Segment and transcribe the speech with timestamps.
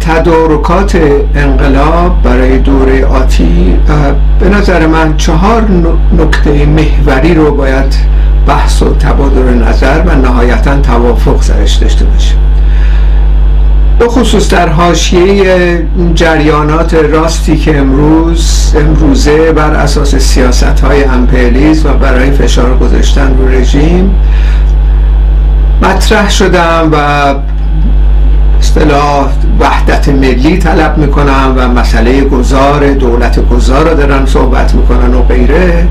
[0.00, 0.98] تدارکات
[1.34, 3.76] انقلاب برای دوره آتی
[4.40, 5.64] به نظر من چهار
[6.18, 7.94] نکته محوری رو باید
[8.46, 12.34] بحث و تبادل نظر و نهایتا توافق سرش داشته باشه.
[13.98, 15.82] به خصوص در حاشیه
[16.14, 23.48] جریانات راستی که امروز امروزه بر اساس سیاست های امپلیز و برای فشار گذاشتن رو
[23.48, 24.14] رژیم
[25.82, 27.34] مطرح شدم و
[28.58, 29.28] اصطلاح
[29.60, 35.86] وحدت ملی طلب می‌کنم و مسئله گذار دولت گذار رو دارن صحبت می‌کنن و غیره.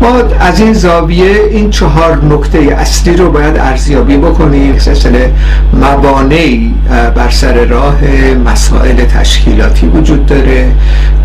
[0.00, 0.08] ما
[0.40, 4.78] از این زاویه این چهار نکته اصلی رو باید ارزیابی بکنیم.
[4.78, 5.32] سلسله
[5.74, 6.74] مبانعی
[7.14, 7.96] بر سر راه
[8.44, 10.72] مسائل تشکیلاتی وجود داره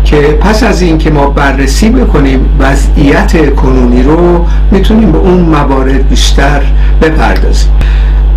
[0.04, 6.08] که پس از این که ما بررسی بکنیم وضعیت کنونی رو می‌تونیم به اون موارد
[6.08, 6.62] بیشتر
[7.02, 7.70] بپردازیم.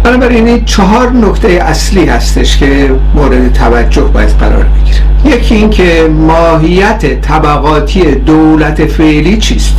[0.07, 5.35] بنابراین این چهار نکته اصلی هستش که مورد توجه باید قرار بگیره.
[5.37, 9.75] یکی این که ماهیت طبقاتی دولت فعلی چیست؟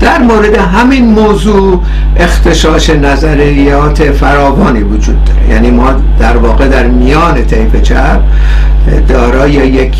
[0.00, 1.82] در مورد همین موضوع
[2.16, 5.54] اختشاش نظریات فراوانی وجود داره.
[5.54, 8.20] یعنی ما در واقع در میان طیف چپ
[9.08, 9.96] دارای یک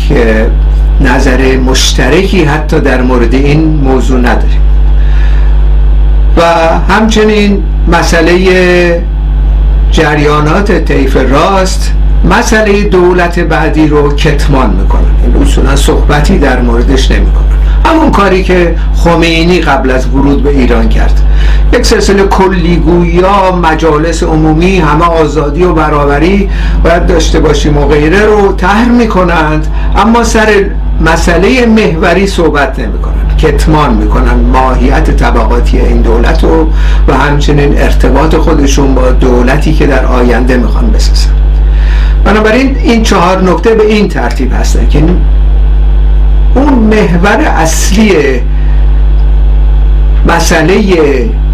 [1.01, 4.61] نظر مشترکی حتی در مورد این موضوع نداریم.
[6.37, 6.41] و
[6.89, 9.03] همچنین مسئله
[9.91, 11.93] جریانات طیف راست
[12.29, 15.01] مسئله دولت بعدی رو کتمان می‌کنن.
[15.23, 17.43] این اصولا صحبتی در موردش نمی‌کنن.
[17.85, 21.21] همون کاری که خمینی قبل از ورود به ایران کرد.
[21.73, 26.49] یک سلسله کلیگویا مجالس عمومی همه آزادی و برابری
[26.83, 30.65] باید داشته باشیم و غیره رو تهر می‌کنند اما سر
[31.05, 33.26] مسئله محوری صحبت نمی‌کنند.
[33.37, 36.69] کتمان می‌کنن ماهیت طبقاتی این دولت رو
[37.07, 41.31] و همچنین ارتباط خودشون با دولتی که در آینده می‌خوان بسازن.
[42.23, 45.03] بنابراین این چهار نکته به این ترتیب هستن که
[46.55, 48.13] اون محور اصلی
[50.27, 50.83] مسئله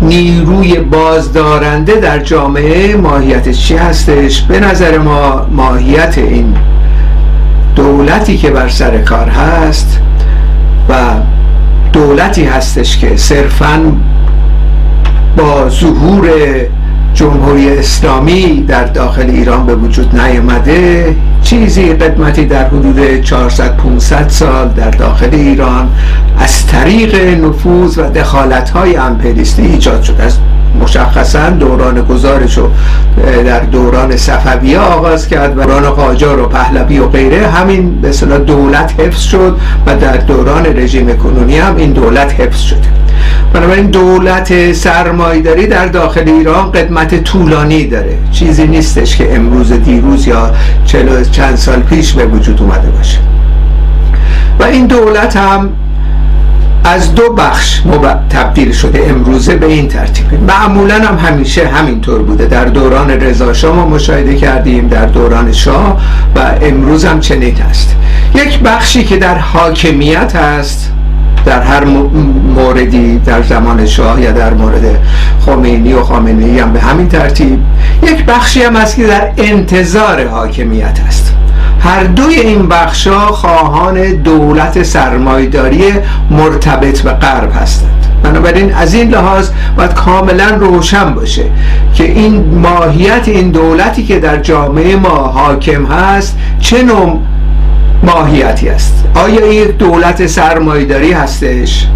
[0.02, 6.56] نیروی بازدارنده در جامعه ماهیت چی هستش؟ به نظر ما ماهیت این
[7.76, 10.00] دولتی که بر سر کار هست
[10.90, 10.94] و
[11.94, 13.82] دولتی هستش که صرفا
[15.38, 16.30] با ظهور
[17.14, 24.70] جمهوری اسلامی در داخل ایران به وجود نیامده چیزی قدمتی در حدود 400 500 سال
[24.70, 25.90] در داخل ایران
[26.40, 30.40] از طریق نفوذ و دخالت های امپریستی ایجاد شده است.
[30.82, 32.70] مشخصا دوران گزارش رو
[33.46, 37.48] در دوران صفویه آغاز کرد و دوران قاجار و پهلوی و غیره.
[37.48, 38.12] همین به
[38.46, 43.04] دولت حفظ شد و در دوران رژیم کنونی هم این دولت حفظ شده
[43.54, 48.18] بنابراین دولت سرمایداری در داخل ایران قدمت طولانی داره.
[48.32, 50.52] چیزی نیستش که امروز دیروز یا
[51.32, 53.18] چند سال پیش به وجود اومده باشه.
[54.60, 55.70] و این دولت هم
[56.84, 57.82] از دو بخش
[58.30, 60.26] تبدیل شده امروزه به این ترتیب.
[60.48, 62.46] معمولا هم همیشه همینطور بوده.
[62.46, 66.02] در دوران رضا ما مشاهده کردیم در دوران شاه
[66.36, 67.96] و امروز هم چنین هست.
[68.36, 70.92] یک بخشی که در حاکمیت هست
[71.46, 71.84] در هر
[72.56, 75.00] موردی در زمان شاه یا در مورد
[75.46, 77.60] خمینی و خامنه‌ای هم به همین ترتیب.
[78.04, 81.34] یک بخشی هم هست که در انتظار حاکمیت است
[81.84, 85.84] هر دوی این بخشا خواهان دولت سرمایداری
[86.32, 88.06] مرتبط به غرب هستند.
[88.24, 91.46] بنابراین از این لحاظ باید کاملا روشن باشه
[91.96, 97.20] که این ماهیت این دولتی که در جامعه ما حاکم هست چه نوع
[98.04, 101.88] ماهیتی است؟ آیا یک دولت سرمایداری هستش؟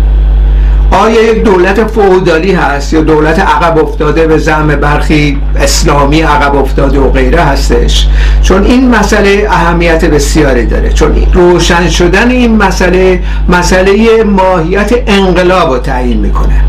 [0.92, 7.00] آیا یک دولت فودالی هست یا دولت عقب افتاده به زعم برخی اسلامی عقب افتاده
[7.00, 8.08] و غیره هستش؟
[8.42, 10.94] چون این مسئله اهمیت بسیاری داره.
[10.94, 16.64] چون روشن شدن این مسئله مسئله ماهیت انقلاب رو تعیین می‌کنه.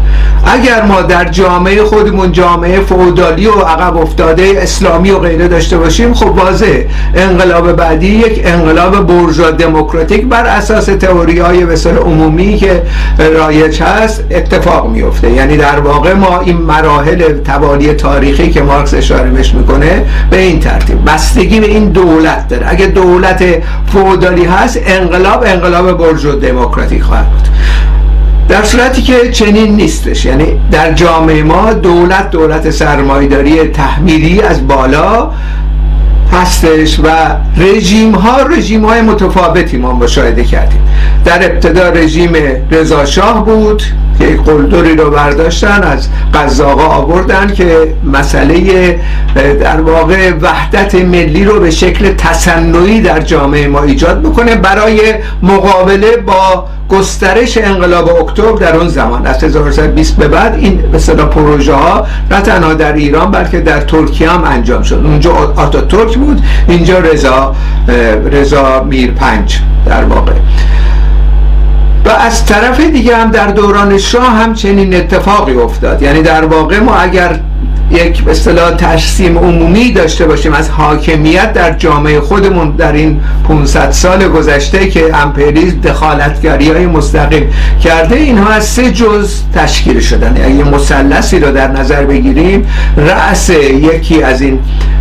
[0.46, 6.14] اگر ما در جامعه خودمون جامعه فودالی و عقب افتاده اسلامی و غیره داشته باشیم
[6.14, 6.78] خب واضح
[7.14, 11.66] انقلاب بعدی یک انقلاب برجا دموکراتیک بر اساس تئوری های
[12.04, 12.82] عمومی که
[13.18, 14.07] رایج هست.
[14.30, 20.04] اتفاق میفته یعنی در واقع ما این مراحل توالی تاریخی که مارکس اشاره بهش می‌کنه
[20.30, 21.04] به این ترتیب.
[21.04, 22.66] بستگی به این دولت داره.
[22.70, 23.44] اگه دولت
[23.86, 27.48] فودالی هست انقلاب انقلاب برجا دموکراتیک خواهد بود.
[28.48, 30.24] در صورتی که چنین نیستش.
[30.24, 35.30] یعنی در جامعه ما دولت دولت سرمایداری تحمیلی از بالا
[36.32, 37.08] هستش و
[37.56, 40.80] رژیم ها رژیم های متفاوتی ما مشاهده کردیم.
[41.24, 42.32] در ابتدا رژیم
[42.70, 43.82] رضا شاه بود
[44.18, 49.00] که قلدری رو برداشتن از قزاقا آوردن که مسئله
[49.60, 56.16] در واقع وحدت ملی رو به شکل تصنعی در جامعه ما ایجاد بکنه برای مقابله
[56.16, 59.26] با گسترش انقلاب اکتبر در اون زمان.
[59.26, 64.30] از 1920 به بعد این به پروژه ها نه تنها در ایران بلکه در ترکیه
[64.30, 65.00] هم انجام شد.
[65.04, 67.54] اونجا آتا ترک بود اینجا رضا
[68.32, 70.32] رضا میر پنج در واقع.
[72.04, 76.02] و از طرف دیگه هم در دوران شاه هم چنین اتفاقی افتاد.
[76.02, 77.40] یعنی در واقع ما اگر
[77.90, 84.28] یک اصطلاح ترسیم عمومی داشته باشیم از حاکمیت در جامعه خودمون در این 500 سال
[84.28, 87.50] گذشته که امپریز دخالتگری های مستقیم
[87.84, 88.16] کرده.
[88.16, 90.36] اینها از سه جز تشکیل شدن.
[90.44, 92.66] اگه مثلثی رو در نظر بگیریم.
[92.96, 94.58] رأس یکی از این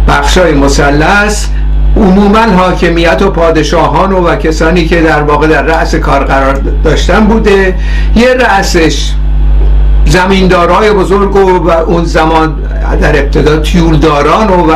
[0.07, 1.45] بخش های مثلث
[1.97, 7.19] عموما حاکمیت و پادشاهان و, و کسانی که در واقع در رأس کار قرار داشتن
[7.25, 7.75] بوده.
[8.15, 9.11] یه رأسش
[10.09, 12.55] زمیندارای بزرگ و اون زمان
[13.01, 14.73] در ابتدا تیولداران و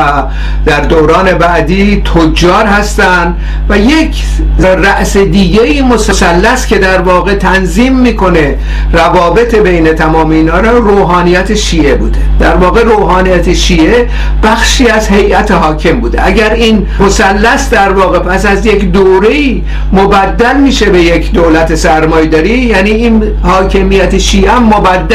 [0.66, 3.36] در دوران بعدی تجار هستند
[3.68, 4.22] و یک
[4.58, 8.56] رأس دیگه مسلس که در واقع تنظیم می‌کنه
[8.92, 12.18] روابط بین تمام اینا را روحانیت شیعه بوده.
[12.40, 14.08] در واقع روحانیت شیعه
[14.42, 16.26] بخشی از هیئت حاکم بوده.
[16.26, 19.60] اگر این مسلس در واقع پس از یک دوره
[19.92, 24.62] مبدل میشه به یک دولت سرمایداری یعنی این حاکمیت شیعه هم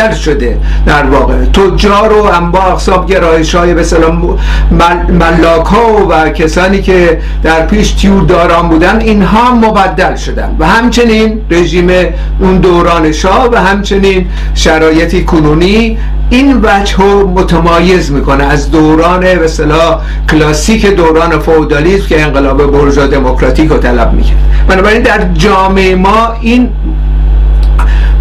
[0.07, 1.45] مبدل شده در واقع.
[1.45, 3.83] تجار و انبا اقسام گرایش های به
[5.09, 10.55] ملاک ها و کسانی که در پیش تیور داران بودن اینها مبدل شدن.
[10.59, 11.89] و همچنین رژیم
[12.39, 15.97] اون دوران شاه و همچنین شرایطی کنونی
[16.29, 17.03] این وجه
[17.35, 18.43] متمایز می‌کنه.
[18.43, 19.47] از دوران به
[20.31, 24.37] کلاسیک دوران فودالیسم که انقلاب برجا دموکراتیک رو طلب می‌کرد.
[24.67, 26.69] بنابراین در جامعه ما این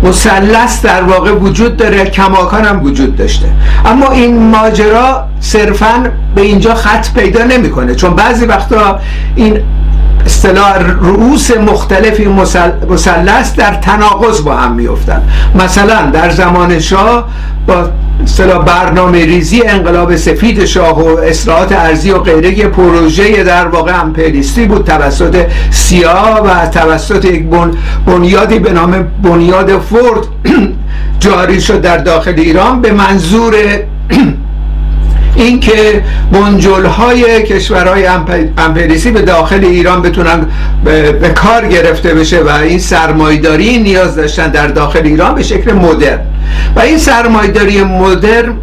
[0.03, 3.49] مثلث در واقع وجود داره کماکان هم وجود داشته.
[3.85, 8.99] اما این ماجرا صرفا به اینجا خط پیدا نمی‌کنه چون بعضی وقتا
[9.37, 9.61] این
[10.27, 12.27] اصطلاح رؤوس مختلفی
[12.91, 15.23] مثلث در تناقض با هم میفتن
[15.55, 17.29] مثلا در زمان شاه
[17.67, 17.91] با
[18.23, 24.01] اصطلاح برنامه ریزی انقلاب سفید شاه و اصلاحات ارزی و غیره یه پروژه در واقع
[24.01, 27.47] امپریستی بود توسط سیا و توسط یک
[28.07, 30.27] بنیادی به نام بنیاد فورد
[31.21, 33.55] جاری شد در داخل ایران به منظور
[35.37, 38.07] اینکه منجل های کشورهای
[38.59, 40.47] امپریسی به داخل ایران بتونن
[40.85, 46.19] به کار گرفته بشه و این سرمایداری نیاز داشتن در داخل ایران به شکل مدرن.
[46.77, 48.55] و این سرمایداری مدرن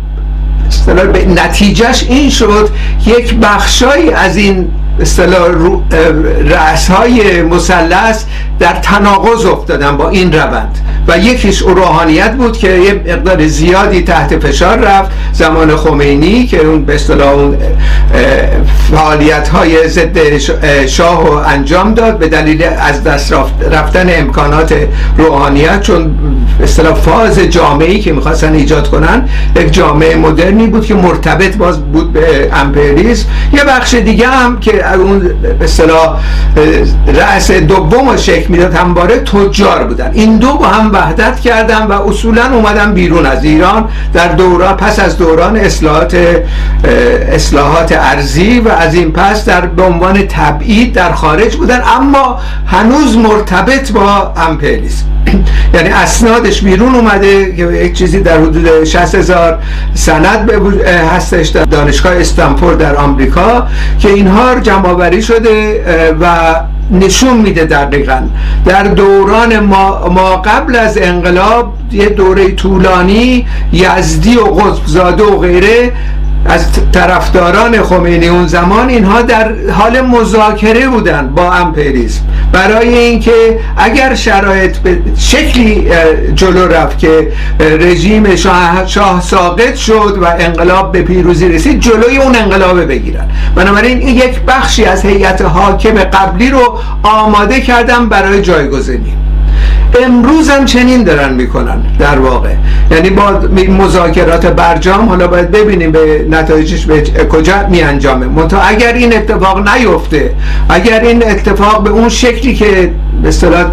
[1.28, 2.70] نتیجهش این شد
[3.06, 4.68] یک بخشایی از این
[5.00, 5.48] اصطلاح
[6.46, 8.26] رأس های مسلس
[8.60, 10.80] در تناقض افتادن با این روند.
[11.08, 15.12] و یکیش روحانیت بود که یه مقدار زیادی تحت فشار رفت.
[15.34, 17.58] زمان خمینی که اون به اصطلاح اون
[18.92, 20.38] فعالیت های ضد
[20.88, 23.34] شاه رو انجام داد به دلیل از دست
[23.72, 24.76] رفتن امکانات
[25.18, 25.82] روحانیت.
[25.82, 26.16] چون
[26.64, 32.14] اصطلاح فاز جامعی که می‌خواستن ایجاد کنن یک جامعه مدرنی بود که مرتبط باز بود
[32.14, 33.26] به امپریالیسم.
[33.54, 36.20] یه بخش دیگه هم که اون به اصطلاح
[37.08, 40.12] رأس دوم شکل می‌داد همواره تجار بودن.
[40.14, 45.00] این دو با هم وحدت کردن و اصولا اومدن بیرون از ایران در دوران پس
[45.00, 46.18] از دوران اصلاحات
[47.32, 51.82] اصلاحات ارزی و از این پس در به عنوان تبعید در خارج بودن.
[51.98, 55.06] اما هنوز مرتبط با امپریالیسم.
[55.74, 59.60] یعنی اسنادش بیرون اومده که یک چیزی در حدود 60 هزار
[59.94, 60.52] سند
[61.12, 63.68] هستش در دانشگاه استنفورد در آمریکا
[64.00, 65.84] که اینها جمع شده
[66.22, 66.56] و
[66.92, 68.22] نشون میده دقیقا.
[68.66, 75.92] در دوران ما, ما قبل از انقلاب یه دوره طولانی یزدی و قطبزاده و غیره
[76.46, 82.22] از طرفداران خمینی اون زمان اینها در حال مذاکره بودند با امپریسم
[82.52, 85.88] برای اینکه اگر شرایط به شکلی
[86.36, 92.36] جلو رفت که رژیم شاه, شاه ساقط شد و انقلاب به پیروزی رسید جلوی اون
[92.36, 93.30] انقلاب بگیرن.
[93.56, 99.14] بنابراین این یک بخشی از هیئت حاکم قبلی رو آماده کردن برای جایگزینی.
[100.02, 102.50] امروز هم چنین دارن می‌کنن در واقع.
[102.92, 108.94] یعنی با مذاکرات برجام حالا باید ببینیم به نتایجش به کجا می انجامه منتها اگر
[108.94, 110.34] این اتفاق نیفته
[110.70, 113.64] اگر این اتفاق به اون شکلی که به اصطلاح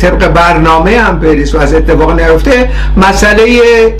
[0.00, 3.44] طبق برنامه امپریس و از اتفاق نیفته مسئله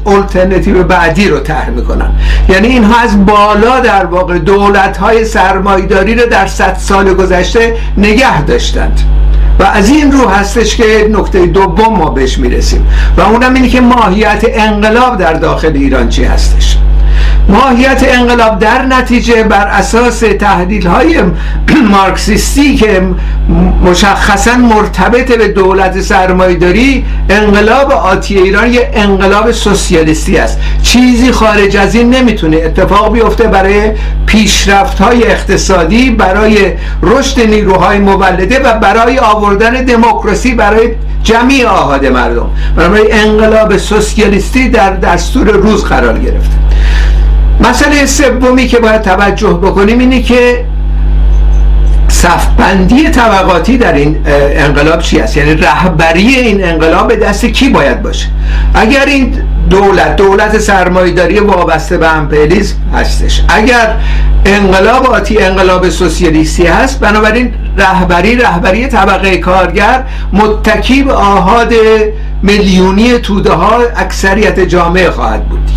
[0.07, 2.11] الترناتیو بعدی رو طرح می‌کنن.
[2.49, 8.43] یعنی اینها از بالا در واقع دولت های سرمایداری رو در صد سال گذشته نگه
[8.43, 9.01] داشتند.
[9.59, 12.87] و از این رو هستش که نکته دوم ما بهش می‌رسیم
[13.17, 16.79] و اونم اینه که ماهیت انقلاب در داخل ایران چی هستش.
[17.49, 21.23] ماهیت انقلاب در نتیجه بر اساس تحلیل های
[21.93, 23.03] مارکسیستی که
[23.85, 30.59] مشخصا مرتبط به دولت سرمایداری انقلاب آتی ایران یه انقلاب سوسیالیستی است.
[30.83, 33.93] چیزی خارج از این نمی‌تونه اتفاق بیفته برای
[34.27, 36.73] پیشرفت های اقتصادی برای
[37.03, 40.91] رشد نیروهای مولده و برای آوردن دموکراسی برای
[41.23, 42.51] جمعی آهاد مردم.
[42.77, 46.66] برای انقلاب سوسیالیستی در دستور روز قرار گرفته.
[47.61, 50.65] مسئله سومی که باید توجه بکنیم اینه که
[52.09, 58.03] صفبندی طبقاتی در این انقلاب چی است؟ یعنی رهبری این انقلاب به دست کی باید
[58.03, 58.27] باشه؟
[58.75, 59.35] اگر این
[59.71, 63.43] دولت دولت سرمایداری وابسته به امپریالیسم هستش.
[63.49, 63.97] اگر
[64.45, 71.75] انقلاب آتی انقلاب سوسیالیستی هست بنابراین رهبری رهبری طبقه کارگر متکی به آهاد
[72.43, 75.71] میلیونی توده ها اکثریت جامعه خواهد بود.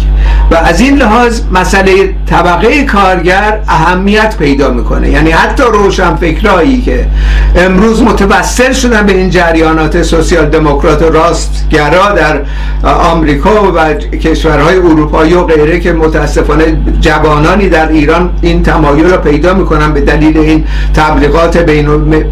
[0.51, 5.09] و از این لحاظ مسئله طبقه کارگر اهمیت پیدا می‌کنه.
[5.09, 7.07] یعنی حتی روشن فکرایی که
[7.55, 12.41] امروز متوسل شدن به این جریانات سوسیال دموکرات و راستگرا در
[12.83, 19.53] آمریکا و کشورهای اروپایی و غیره که متاسفانه جوانانی در ایران این تمایل را پیدا
[19.53, 21.57] می‌کنن به دلیل این تبلیغات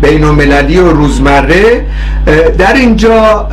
[0.01, 1.85] بین المللی و روزمره
[2.57, 3.47] در اینجا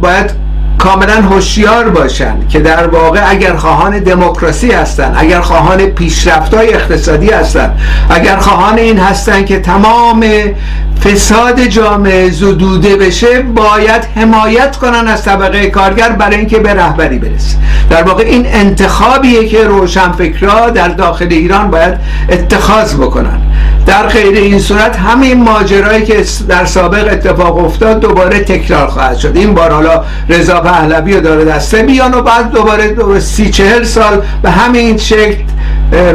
[0.00, 0.45] باید
[0.86, 5.80] کاملا هوشیار باشند که در واقع اگر خواهان دموکراسی هستند اگر خواهان
[6.52, 10.24] های اقتصادی هستند اگر خواهان این هستند که تمام
[11.04, 17.56] فساد جامعه زدوده بشه باید حمایت کنن از طبقه کارگر برای اینکه به رهبری برسه.
[17.90, 21.94] در واقع این انتخابیه که روشنفکرها در داخل ایران باید
[22.28, 23.40] اتخاذ بکنن.
[23.86, 29.36] در غیر این صورت همین ماجرایی که در سابق اتفاق افتاد دوباره تکرار خواهد شد.
[29.36, 33.84] این بار حالا رضا پهلوی رو داره دسته بیان و بعد دوباره, دوباره سی چهل
[33.84, 35.36] سال به همین شکل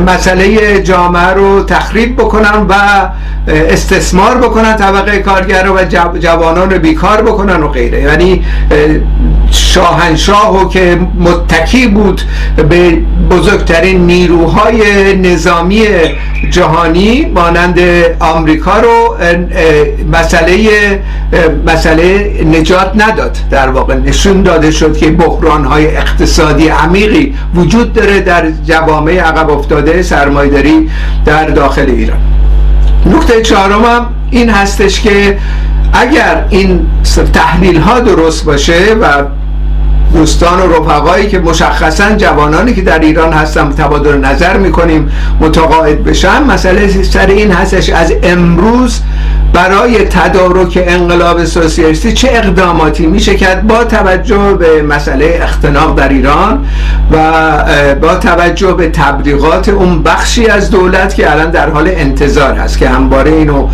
[0.07, 2.73] مسئله جامعه رو تخریب بکنن و
[3.47, 5.83] استثمار بکنن طبقه کارگر و
[6.19, 8.01] جوانان رو بیکار بکنن و غیره.
[8.01, 8.45] یعنی
[9.51, 12.21] شاهنشاه که متکی بود
[12.69, 12.97] به
[13.31, 14.81] بزرگترین نیروهای
[15.15, 15.83] نظامی
[16.51, 17.79] جهانی مانند
[18.19, 19.17] آمریکا رو
[20.11, 20.69] مسئله
[21.67, 23.37] مسئله نجات نداد.
[23.51, 29.49] در واقع نشون داده شد که بحران های اقتصادی عمیقی وجود داره در جوامع عقب
[29.49, 30.89] افتاده سرمایداری
[31.25, 32.19] در داخل ایران.
[33.05, 35.37] نکته چهارم هم این هستش که
[35.93, 36.87] اگر این
[37.33, 39.05] تحلیل ها درست باشه و
[40.13, 46.43] دوستان و رفقایی که مشخصا جوانانی که در ایران هستن تبادل نظر می‌کنیم متقاعد بشن.
[46.43, 48.99] مسئله سر این هستش از امروز
[49.53, 56.65] برای تدارک انقلاب سوسیالیستی چه اقداماتی میشه کرد؟ با توجه به مسئله اختناق در ایران
[57.11, 57.17] و
[58.01, 62.89] با توجه به تبلیغات اون بخشی از دولت که الان در حال انتظار هست که
[62.89, 63.67] همواره اینو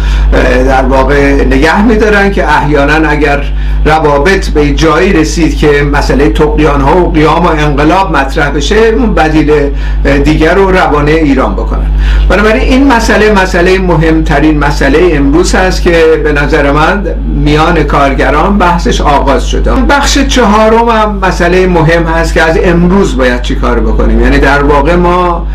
[0.67, 3.44] در واقع نگه میدارن که احیانا اگر
[3.86, 9.13] روابط به جایی رسید که مسئله تقیان ها و قیام و انقلاب مطرح بشه اون
[9.13, 9.51] بدیل
[10.24, 11.91] دیگر رو روانه ایران بکنن.
[12.29, 17.03] بنابراین این مسئله مسئله مهمترین مسئله امروز هست که به نظر من
[17.43, 19.72] میان کارگران بحثش آغاز شده.
[19.72, 24.22] بخش چهارم هم مسئله مهم هست که از امروز باید چی کار بکنیم.
[24.22, 25.48] یعنی در واقع ما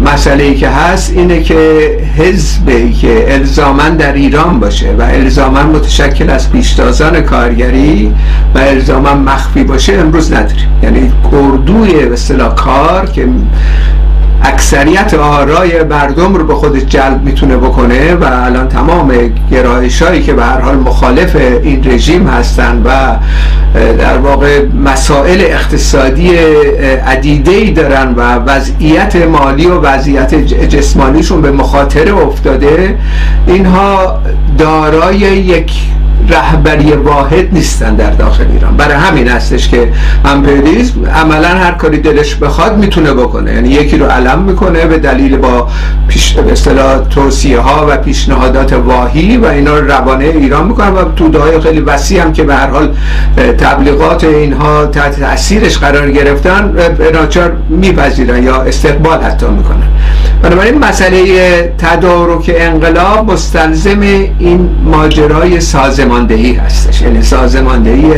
[0.00, 6.30] مسئله ای که هست اینه که حزبی که الزاما در ایران باشه و الزاما متشکل
[6.30, 8.14] از پیشتازان کارگری
[8.54, 10.68] و الزاما مخفی باشه امروز نداریم.
[10.82, 12.16] یعنی اردوی به
[12.56, 13.28] کار که
[14.44, 19.12] اکثریت آرای مردم رو به خودش جلب می‌تونه بکنه و الان تمام
[19.50, 23.16] گرایش هایی که به هر حال مخالف این رژیم هستن و
[23.98, 26.36] در واقع مسائل اقتصادی
[27.06, 30.34] عدیده ای دارن و وضعیت مالی و وضعیت
[30.68, 32.98] جسمانیشون به مخاطره افتاده
[33.46, 34.18] اینها
[34.58, 35.72] دارای یک
[36.28, 38.76] رهبری واحد نیستن در داخل ایران.
[38.76, 39.92] برای همین هستش که
[40.24, 43.52] امپریالیسم عملا هر کاری دلش بخواد می‌تونه بکنه.
[43.52, 45.68] یعنی یکی رو علم می‌کنه به دلیل با
[46.08, 51.04] پیش به اصطلاح توصیه ها و پیشنهادات واهی و اینا رو روانه ایران می‌کنه و
[51.16, 52.94] توده های خیلی وسیع هم که به هر حال
[53.58, 56.74] تبلیغات اینها تحت تاثیرش قرار گرفتن
[57.12, 59.88] ناچار میپذیرن یا استقبال حتی می‌کنن.
[60.42, 67.02] بنابراین مسئله تدارک انقلاب مستلزم این ماجرای سازماندهی هستش.
[67.02, 68.12] یعنی سازماندهی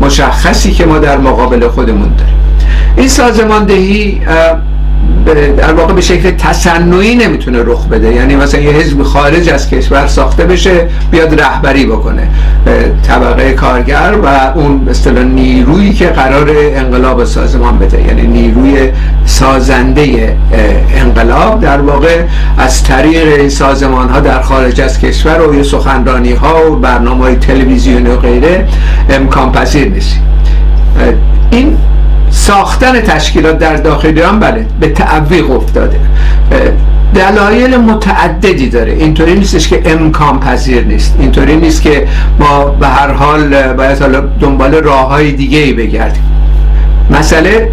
[0.00, 2.34] مشخصی که ما در مقابل خودمون داریم.
[2.96, 4.20] این سازماندهی
[5.56, 8.14] در واقع به شکل تصنعی نمی‌تونه رخ بده.
[8.14, 12.28] یعنی مثلا یه حزب خارج از کشور ساخته بشه بیاد رهبری بکنه.
[13.08, 18.02] طبقه کارگر و اون مثلا نیرویی که قرار انقلاب سازمان بده.
[18.02, 18.90] یعنی نیروی
[19.24, 20.36] سازنده
[20.94, 22.22] انقلاب در واقع
[22.58, 27.36] از طریق سازمان ها در خارج از کشور و یه سخنرانی ها و برنامه های
[27.36, 28.68] تلویزیونی و غیره
[29.10, 30.16] امکان پذیر نیست
[31.50, 31.76] این
[32.30, 36.00] ساختن تشکیلات در داخل ایران بله به تعویق افتاده.
[37.14, 38.92] دلایل متعددی داره.
[38.92, 41.16] اینطوری نیستش که امکان پذیر نیست.
[41.18, 42.06] اینطوری نیست که
[42.38, 46.22] ما به هر حال باید حالا دنبال راه های دیگه ای بگردیم.
[47.10, 47.70] مسئله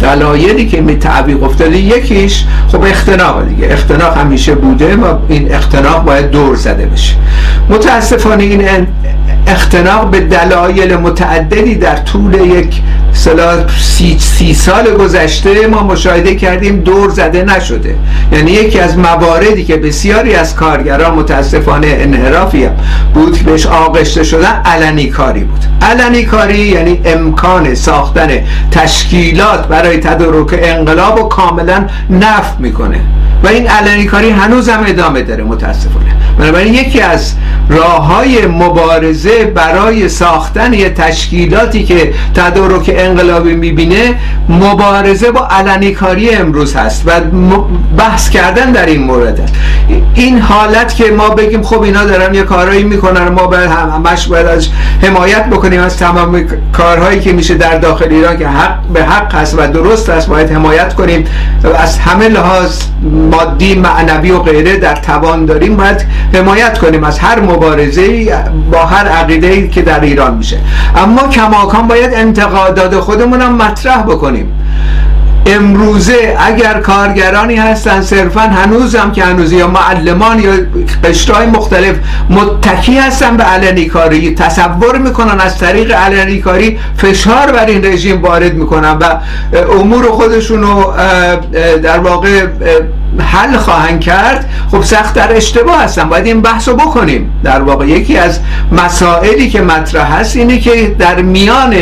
[0.00, 3.72] دلایلی که می تعویق افتاده یکیش خب اختناق دیگه.
[3.72, 7.14] اختناق همیشه بوده و این اختناق باید دور زده بشه.
[7.70, 8.86] متاسفانه این
[9.46, 12.82] اختناق به دلایل متعددی در طول یک
[13.78, 17.94] سی, سی سال گذشته ما مشاهده کردیم دور زده نشده.
[18.32, 22.68] یعنی یکی از مواردی که بسیاری از کارگران متاسفانه انحرافی
[23.14, 25.64] بود که بهش آغشته شدن علنی کاری بود.
[25.82, 28.28] علنی کاری یعنی امکان ساختن
[28.70, 33.00] تشکیلات برای تدارک انقلاب و کاملا نفت می‌کنه.
[33.44, 37.34] و این علنی کاری هنوز هم ادامه داره متاسفانه بنابراین یکی از
[37.68, 44.14] راه های مبارزه برای ساختن یه تشکیلاتی که تدارک انقلابی می‌بینه
[44.48, 47.10] مبارزه با علنی کاری امروز هست و
[47.98, 49.54] بحث کردن در این مورد هست.
[50.14, 54.46] این حالت که ما بگیم خب اینا دارن یه کارهایی می‌کنن ما باید همش باید
[54.46, 54.68] از
[55.02, 59.58] حمایت بکنیم از تمام کارهایی که میشه در داخل ایران که حق به حق هست
[59.58, 61.24] و درست است باید حمایت کنیم
[61.78, 62.80] از همه لحاظ
[63.30, 65.76] مادی معنوی و غیره در توان داریم.
[65.76, 68.34] باید حمایت کنیم از هر مبارزه
[68.72, 70.58] با هر عقیده که در ایران میشه.
[70.96, 74.52] اما کماکان باید انتقادات خودمون هم مطرح بکنیم.
[75.46, 80.52] امروزه اگر کارگرانی هستن صرفا هنوز هم که هنوز یا معلمان یا
[81.04, 81.96] قشرهای مختلف
[82.30, 84.34] متکی هستن به علنی کاری.
[84.34, 89.04] تصور می‌کنن از طریق علنی کاری فشار بر این رژیم وارد می‌کنن و
[89.80, 90.92] امور خودشون رو
[91.82, 92.46] در واقع
[93.18, 96.08] حل خواهند کرد خب سخت در اشتباه هستن.
[96.08, 97.32] باید این بحث رو بکنیم.
[97.44, 98.40] در واقع یکی از
[98.72, 101.74] مسائلی که مطرح هست اینه که در میان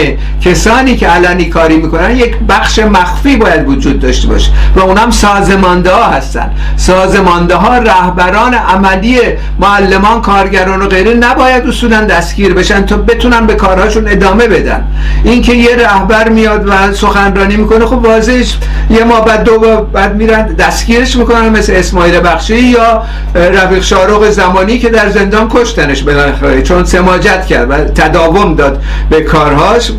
[0.44, 5.90] کسانی که علنی کاری می‌کنن یک بخش مخفی باید وجود داشته باشه و اونم سازمانده
[5.90, 6.50] ها هستن.
[6.76, 9.20] سازمانده ها رهبران عملی
[9.58, 14.84] معلمان کارگران و غیره نباید اصولا دستگیر بشن تا بتونن به کارهاشون ادامه بدن.
[15.24, 18.58] اینکه یه رهبر میاد و سخنرانی می‌کنه خب واضحش
[18.90, 23.02] یه ما بعد دو بعد میرن دستگیرش می‌کنن مثل اسماعیل بخشی یا
[23.34, 29.20] رفیق شارق زمانی که در زندان کشتنش بالاخره چون سماجت کرد و تداوم داد به
[29.20, 29.90] کارهاش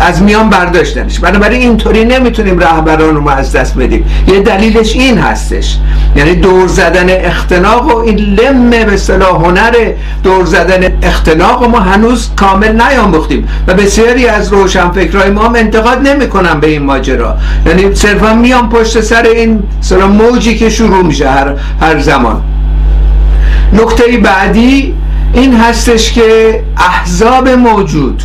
[0.00, 1.18] از میان برداشتنش.
[1.18, 4.06] بنابراین اینطوری نمی‌تونیم رهبران رو از دست بدیم.
[4.28, 5.76] یه دلیلش این هستش.
[6.16, 12.30] یعنی دور زدن اختناق و این لم به اصطلاح هنر دور زدن اختناق ما هنوز
[12.36, 17.36] کامل نیاموختیم و بسیاری از روشنفکرای ما هم انتقاد نمی‌کنن به این ماجرا.
[17.66, 19.62] یعنی صرفا میان پشت سر این
[20.18, 22.42] موجی که شروع میشه هر, هر زمان.
[23.72, 24.94] نکته بعدی
[25.34, 28.22] این هستش که احزاب موجود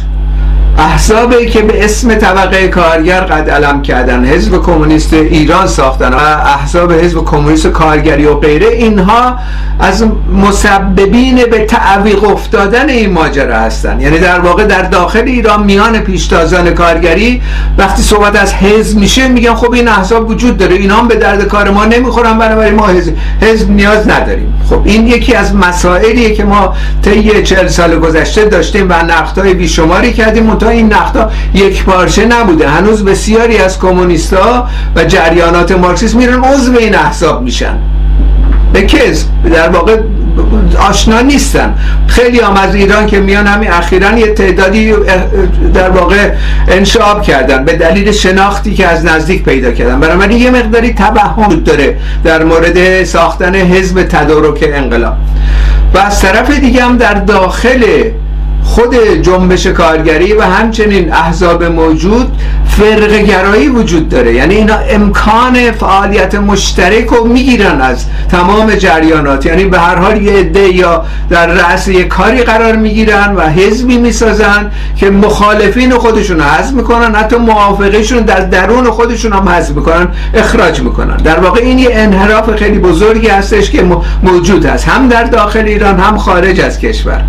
[0.79, 6.91] احزابی که به اسم طبقه کارگر قد علم کردن حزب کمونیست ایران ساختن و احزاب
[6.91, 9.37] حزب کمونیست کارگری و غیره اینها
[9.79, 14.01] از مسببین به تعویق افتادن این ماجرا هستن.
[14.01, 17.41] یعنی در واقع در داخل ایران میان پیشتازان کارگری
[17.77, 21.47] وقتی صحبت از حزب میشه میگن خب این احزاب وجود داره اینا هم به درد
[21.47, 24.53] کار ما نمی‌خورن بنابراین ما حزب, حزب نیاز نداریم.
[24.69, 30.13] خب این یکی از مسائلیه که ما طی 40 سال گذشته داشتیم و نقدهای بیشماری
[30.13, 32.69] کردیم این نقدها یک پارچه نبوده.
[32.69, 37.77] هنوز بسیاری از کمونیستا و جریانات مارکسیست میرن عضو این احزاب میشن.
[38.73, 39.97] به کذب در واقع
[40.89, 41.75] آشنا نیستن.
[42.07, 44.93] خیلی هم از ایران که میان همین اخیرا یه تعدادی
[45.73, 46.31] در واقع
[46.67, 49.99] انشاب کردن به دلیل شناختی که از نزدیک پیدا کردن.
[49.99, 55.13] بنابراین یه مقداری توهم داره در مورد ساختن حزب تدارک انقلاب.
[55.93, 57.83] و از طرف دیگه هم در داخل
[58.63, 62.31] خود جنبش کارگری و همچنین احزاب موجود
[62.67, 64.33] فرق گرایی وجود داره.
[64.33, 69.45] یعنی اینا امکان فعالیت مشترک رو می‌گیرن از تمام جریانات.
[69.45, 73.97] یعنی به هر حال یه عده یا در رأس یه کاری قرار می‌گیرن و حزبی
[73.97, 80.81] می‌سازن که مخالفین خودشون حذف می‌کنن حتی موافقیشون در درون خودشون هم حذف می‌کنن اخراج
[80.81, 81.17] می‌کنن.
[81.17, 83.85] در واقع این یه انحراف خیلی بزرگی هستش که
[84.23, 84.87] موجود هست.
[84.87, 87.21] هم در داخل ایران هم خارج از کشور.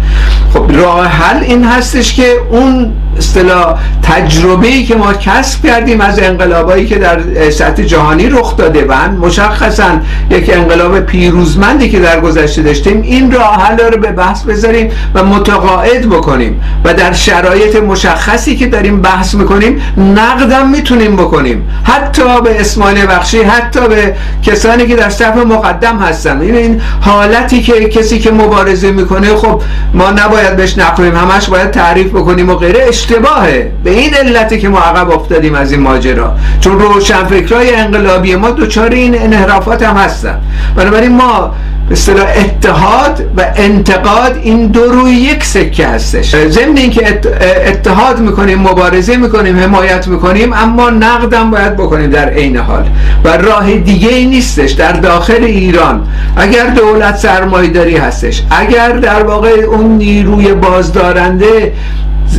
[0.54, 6.18] خب راه حل این هستش که اون اصطلاح تجربه ای که ما کسب کردیم از
[6.18, 9.90] انقلابایی که در سطح جهانی رخ داده و مشخصا
[10.30, 15.24] یک انقلاب پیروزمندی که در گذشته داشتیم این راه حل رو به بحث بذاریم و
[15.24, 21.68] متقاعد بکنیم و در شرایط مشخصی که داریم بحث می‌کنیم نقدم می‌تونیم بکنیم.
[21.84, 26.40] حتی به اسماعیل بخشی حتی به کسانی که در صف مقدم هستن.
[26.40, 29.62] این حالتی که کسی که مبارزه می‌کنه خب
[29.94, 33.72] ما نباید بهش نقلیم همش باید تعریف بکنیم و غیره اشتباهه.
[33.84, 36.32] به این علتی که ما عقب افتادیم از این ماجرا.
[36.60, 40.38] چون روشنفکرای انقلابی ما دوچار این انحرافات هم هستن.
[40.76, 41.54] بنابراین ما
[41.88, 41.96] به
[42.40, 46.36] اتحاد و انتقاد این دو روی یک سکه هستش.
[46.36, 47.20] ضمن اینکه
[47.66, 52.84] اتحاد می‌کنیم مبارزه می‌کنیم حمایت می‌کنیم اما نقدم باید بکنیم در عین حال.
[53.24, 56.06] و راه دیگه ای نیستش در داخل ایران.
[56.36, 61.72] اگر دولت سرمایداری هستش اگر در واقع اون نیروی بازدارنده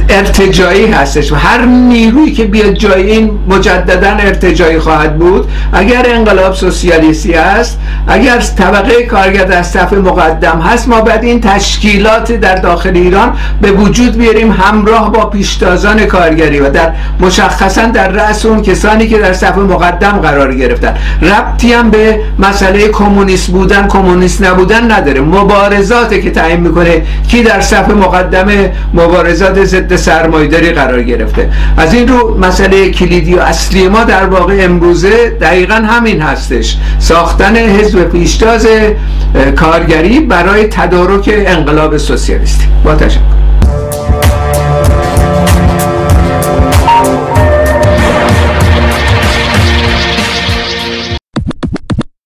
[0.10, 6.54] ارتجایی هستش و هر نیرویی که بیاد جای این مجددا ارتجایی خواهد بود اگر انقلاب
[6.54, 12.96] سوسیالیستی است اگر طبقه کارگر در صف مقدم هست ما بعد این تشکیلات در داخل
[12.96, 19.08] ایران به وجود بیاریم همراه با پیشتازان کارگری و در مشخصا در رأس اون کسانی
[19.08, 20.94] که در صف مقدم قرار گرفتن.
[21.22, 25.22] ربطی هم به مسئله کمونیست بودن کمونیست نبودن نداره.
[25.22, 28.48] مبارزاتی که تعیین می‌کنه کی در صف مقدم
[28.94, 31.50] مبارزات ضد سرمایداری قرار گرفته.
[31.78, 36.78] از این رو مسئله کلیدی و اصلی ما در واقع امروزه دقیقا همین هستش.
[37.00, 38.68] ساختن حزب پیشتاز
[39.56, 42.66] کارگری برای تدارک انقلاب سوسیالیستی.
[42.84, 43.22] با تشکر.